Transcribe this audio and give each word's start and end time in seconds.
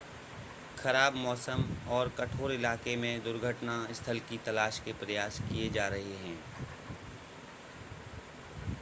खराब 0.77 1.15
मौसम 1.15 1.65
और 1.89 2.09
कठोर 2.09 2.51
इलाकेे 2.51 2.95
में 2.95 3.23
दुर्घटना 3.23 3.75
स्थल 3.93 4.19
की 4.19 4.37
तलाश 4.37 4.79
के 4.79 4.93
प्रयास 4.93 5.39
किए 5.41 5.69
जा 5.69 5.87
रहे 5.87 6.17
हैं 6.17 6.37